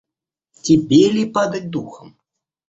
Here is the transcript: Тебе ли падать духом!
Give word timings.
Тебе 0.63 1.01
ли 1.17 1.27
падать 1.27 1.69
духом! 1.69 2.17